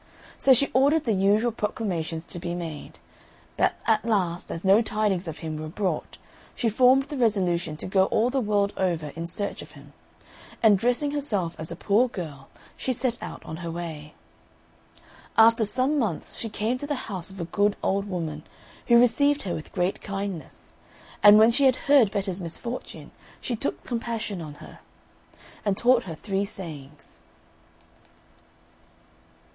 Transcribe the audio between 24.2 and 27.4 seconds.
on her, and taught her three sayings.